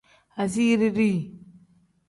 [0.37, 1.39] Asiiri dii.